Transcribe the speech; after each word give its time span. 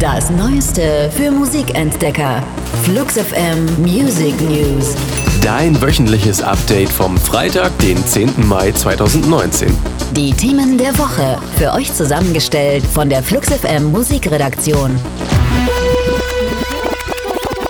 Das 0.00 0.30
Neueste 0.30 1.10
für 1.14 1.30
Musikentdecker. 1.30 2.42
Flux 2.84 3.18
FM 3.18 3.66
Music 3.82 4.34
News. 4.40 4.96
Dein 5.42 5.78
wöchentliches 5.82 6.40
Update 6.40 6.88
vom 6.88 7.18
Freitag, 7.18 7.78
den 7.80 7.98
10. 7.98 8.48
Mai 8.48 8.72
2019. 8.72 9.76
Die 10.16 10.32
Themen 10.32 10.78
der 10.78 10.96
Woche. 10.96 11.36
Für 11.56 11.72
euch 11.74 11.92
zusammengestellt 11.92 12.82
von 12.82 13.10
der 13.10 13.22
Flux 13.22 13.50
FM 13.50 13.92
Musikredaktion. 13.92 14.98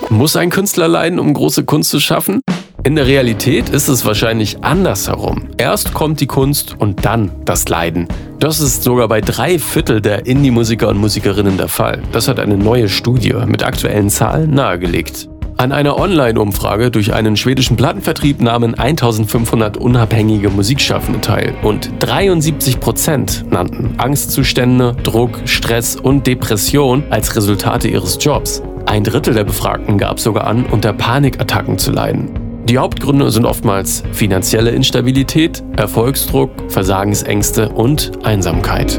Muss 0.09 0.37
ein 0.37 0.51
Künstler 0.51 0.87
leiden, 0.87 1.19
um 1.19 1.33
große 1.33 1.65
Kunst 1.65 1.89
zu 1.89 1.99
schaffen? 1.99 2.39
In 2.83 2.95
der 2.95 3.05
Realität 3.05 3.69
ist 3.69 3.89
es 3.89 4.05
wahrscheinlich 4.05 4.63
andersherum. 4.63 5.49
Erst 5.57 5.93
kommt 5.93 6.19
die 6.19 6.25
Kunst 6.25 6.75
und 6.79 7.05
dann 7.05 7.31
das 7.45 7.69
Leiden. 7.69 8.07
Das 8.39 8.59
ist 8.59 8.81
sogar 8.81 9.07
bei 9.07 9.21
drei 9.21 9.59
Viertel 9.59 10.01
der 10.01 10.25
Indie-Musiker 10.25 10.89
und 10.89 10.97
Musikerinnen 10.97 11.57
der 11.57 11.67
Fall. 11.67 12.01
Das 12.11 12.27
hat 12.27 12.39
eine 12.39 12.57
neue 12.57 12.89
Studie 12.89 13.35
mit 13.45 13.63
aktuellen 13.63 14.09
Zahlen 14.09 14.55
nahegelegt. 14.55 15.29
An 15.57 15.71
einer 15.71 15.99
Online-Umfrage 15.99 16.89
durch 16.89 17.13
einen 17.13 17.37
schwedischen 17.37 17.77
Plattenvertrieb 17.77 18.41
nahmen 18.41 18.73
1500 18.73 19.77
unabhängige 19.77 20.49
Musikschaffende 20.49 21.21
teil 21.21 21.53
und 21.61 21.91
73 21.99 22.79
Prozent 22.79 23.45
nannten 23.51 23.93
Angstzustände, 23.99 24.95
Druck, 25.03 25.37
Stress 25.45 25.97
und 25.97 26.25
Depression 26.25 27.03
als 27.11 27.35
Resultate 27.35 27.89
ihres 27.89 28.17
Jobs. 28.19 28.63
Ein 28.87 29.03
Drittel 29.03 29.35
der 29.35 29.43
Befragten 29.43 29.99
gab 29.99 30.19
sogar 30.19 30.47
an, 30.47 30.65
unter 30.65 30.93
Panikattacken 30.93 31.77
zu 31.77 31.91
leiden. 31.91 32.40
Die 32.71 32.77
Hauptgründe 32.77 33.29
sind 33.31 33.43
oftmals 33.43 34.01
finanzielle 34.13 34.69
Instabilität, 34.69 35.61
Erfolgsdruck, 35.75 36.51
Versagensängste 36.69 37.67
und 37.67 38.13
Einsamkeit. 38.23 38.97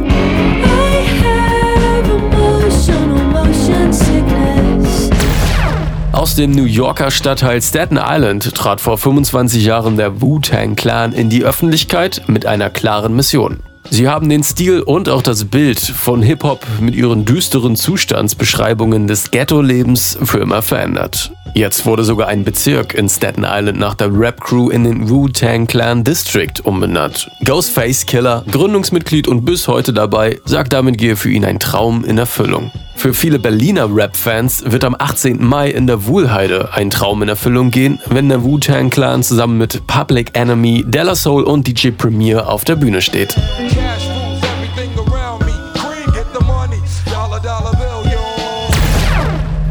Aus 6.12 6.34
dem 6.34 6.50
New 6.50 6.64
Yorker 6.64 7.10
Stadtteil 7.10 7.62
Staten 7.62 7.98
Island 7.98 8.54
trat 8.54 8.82
vor 8.82 8.98
25 8.98 9.64
Jahren 9.64 9.96
der 9.96 10.20
Wu-Tang 10.20 10.76
Clan 10.76 11.14
in 11.14 11.30
die 11.30 11.42
Öffentlichkeit 11.42 12.24
mit 12.26 12.44
einer 12.44 12.68
klaren 12.68 13.16
Mission. 13.16 13.60
Sie 13.88 14.06
haben 14.06 14.28
den 14.28 14.44
Stil 14.44 14.82
und 14.82 15.08
auch 15.08 15.22
das 15.22 15.46
Bild 15.46 15.80
von 15.80 16.20
Hip-Hop 16.20 16.66
mit 16.78 16.94
ihren 16.94 17.24
düsteren 17.24 17.76
Zustandsbeschreibungen 17.76 19.06
des 19.06 19.30
Ghetto-Lebens 19.30 20.18
für 20.22 20.40
immer 20.40 20.60
verändert. 20.60 21.32
Jetzt 21.54 21.84
wurde 21.84 22.02
sogar 22.02 22.28
ein 22.28 22.44
Bezirk 22.44 22.94
in 22.94 23.10
Staten 23.10 23.44
Island 23.44 23.78
nach 23.78 23.94
der 23.94 24.10
Rap-Crew 24.10 24.70
in 24.70 24.84
den 24.84 25.10
Wu-Tang 25.10 25.66
Clan 25.66 26.02
District 26.02 26.54
umbenannt. 26.64 27.30
Ghostface 27.44 28.06
Killer, 28.06 28.42
Gründungsmitglied 28.50 29.28
und 29.28 29.44
bis 29.44 29.68
heute 29.68 29.92
dabei, 29.92 30.40
sagt 30.46 30.72
damit 30.72 30.96
gehe 30.96 31.14
für 31.14 31.30
ihn 31.30 31.44
ein 31.44 31.58
Traum 31.58 32.04
in 32.06 32.16
Erfüllung. 32.16 32.72
Für 32.96 33.12
viele 33.12 33.38
Berliner 33.38 33.94
Rap-Fans 33.94 34.64
wird 34.66 34.82
am 34.84 34.96
18. 34.98 35.44
Mai 35.44 35.68
in 35.70 35.86
der 35.86 36.06
Wuhlheide 36.06 36.72
ein 36.72 36.88
Traum 36.88 37.22
in 37.22 37.28
Erfüllung 37.28 37.70
gehen, 37.70 38.00
wenn 38.06 38.30
der 38.30 38.42
Wu-Tang 38.44 38.88
Clan 38.88 39.22
zusammen 39.22 39.58
mit 39.58 39.86
Public 39.86 40.30
Enemy, 40.32 40.84
Della 40.86 41.14
Soul 41.14 41.42
und 41.42 41.66
DJ 41.66 41.90
Premier 41.90 42.48
auf 42.48 42.64
der 42.64 42.76
Bühne 42.76 43.02
steht. 43.02 43.36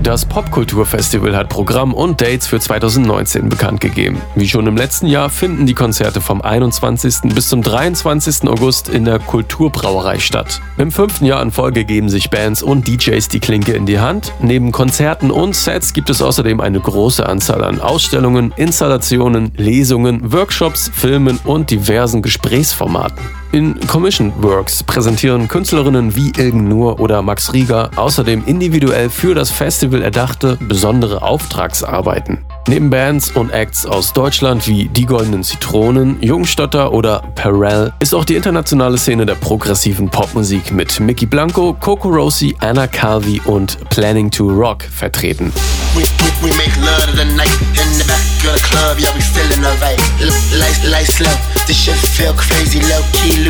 Das 0.04 0.26
Popkulturfestival 0.26 1.38
hat 1.38 1.50
Programm 1.50 1.94
und 1.94 2.22
Dates 2.22 2.48
für 2.48 2.60
2019 2.60 3.50
bekannt 3.50 3.82
gegeben. 3.82 4.20
Wie 4.34 4.50
schon 4.50 4.66
im 4.66 4.76
letzten 4.76 5.06
Jahr 5.06 5.30
finden 5.30 5.68
die 5.68 5.76
Konzerte 5.76 6.22
vom 6.22 6.42
21. 6.42 7.34
bis 7.36 7.50
zum 7.50 7.62
23. 7.62 8.50
August 8.50 8.90
in 8.90 9.06
der 9.06 9.20
Kulturbrauerei 9.20 10.18
statt. 10.18 10.60
Im 10.80 10.92
fünften 10.92 11.26
Jahr 11.26 11.44
in 11.44 11.52
Folge 11.52 11.86
geben 11.86 12.10
sich 12.10 12.32
Bands 12.32 12.64
und 12.64 12.88
DJs 12.88 13.28
die 13.28 13.40
Klinke 13.40 13.74
in 13.74 13.86
die 13.86 14.00
Hand. 14.00 14.34
Neben 14.42 14.72
Konzerten 14.72 15.30
und 15.30 15.56
Sets 15.56 15.94
gibt 15.94 16.10
es 16.10 16.24
außerdem 16.24 16.62
eine 16.62 16.80
große 16.80 17.24
Anzahl 17.24 17.64
an 17.64 17.80
Ausstellungen, 17.80 18.54
Installationen, 18.58 19.52
Lesungen, 19.56 20.32
Workshops, 20.34 20.90
Filmen 20.92 21.40
und 21.44 21.70
diversen 21.70 22.24
Gesprächsformaten. 22.24 23.41
In 23.54 23.78
Commission 23.86 24.32
Works 24.42 24.82
präsentieren 24.82 25.50
Künstlerinnen 25.50 26.16
wie 26.16 26.32
Ilgen 26.38 26.70
Nur 26.70 27.02
oder 27.02 27.22
Max 27.22 27.52
Rieger 27.52 27.92
außerdem 27.98 28.44
individuell 28.46 29.10
für 29.10 29.36
das 29.36 29.52
Festival 29.52 30.02
erdachte 30.02 30.58
besondere 30.62 31.22
Auftragsarbeiten. 31.22 32.46
Neben 32.70 32.90
Bands 32.90 33.30
und 33.32 33.50
Acts 33.52 33.86
aus 33.86 34.14
Deutschland 34.14 34.68
wie 34.68 34.88
Die 34.88 35.06
Goldenen 35.06 35.44
Zitronen, 35.44 36.16
Jungstotter 36.22 36.94
oder 36.94 37.24
Perel 37.36 37.92
ist 38.00 38.16
auch 38.16 38.24
die 38.24 38.36
internationale 38.36 38.98
Szene 38.98 39.26
der 39.26 39.36
progressiven 39.36 40.08
Popmusik 40.08 40.72
mit 40.72 41.02
Mickey 41.02 41.26
Blanco, 41.26 41.76
Coco 41.78 42.08
Rossi, 42.08 42.56
Anna 42.60 42.88
Calvi 42.88 43.42
und 43.44 43.78
Planning 43.90 44.32
to 44.32 44.48
Rock 44.48 44.84
vertreten. 44.84 45.52
We, 45.94 46.04
we, 46.42 46.50
we 46.50 46.52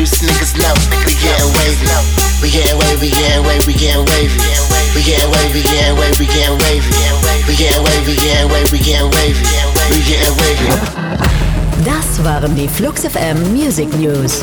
loose 0.02 0.20
niggas 0.22 0.54
know. 0.58 0.74
We 1.06 1.14
getting 1.22 1.50
wavy. 1.54 1.86
We 2.42 2.50
getting 2.50 2.78
wavy, 2.78 3.10
getting 3.10 3.44
wavy, 3.46 3.66
we 3.66 3.74
getting 3.74 4.04
wavy. 4.06 4.40
We 4.94 5.02
getting 5.02 5.30
wavy, 5.30 5.62
getting 5.62 5.96
wavy, 5.96 6.18
we 6.18 6.26
getting 6.26 6.58
wavy. 6.58 6.90
We 7.46 7.54
getting 7.56 7.82
wavy, 7.84 8.14
getting 8.16 8.48
wavy, 8.50 8.72
we 8.72 8.78
getting 8.82 9.10
wavy. 9.10 9.44
We 9.90 9.98
getting 10.08 10.34
wavy. 10.40 10.68
Das 11.84 12.24
waren 12.24 12.54
die 12.54 12.68
Flux 12.68 13.02
FM 13.02 13.52
Music 13.52 13.88
News. 13.98 14.40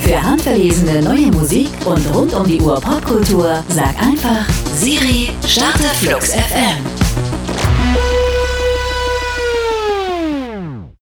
Für 0.00 0.20
handverlesene 0.20 1.02
neue 1.02 1.30
Musik 1.30 1.70
und 1.84 2.04
rund 2.14 2.34
um 2.34 2.46
die 2.46 2.60
Uhr 2.60 2.80
Popkultur 2.80 3.62
sag 3.68 3.94
einfach 4.00 4.46
Siri, 4.74 5.30
starte 5.46 5.84
Flux 6.00 6.30
FM. 6.30 6.91